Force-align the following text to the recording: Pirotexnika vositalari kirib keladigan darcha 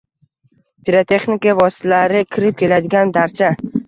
Pirotexnika 0.87 1.53
vositalari 1.59 2.23
kirib 2.37 2.57
keladigan 2.63 3.13
darcha 3.19 3.51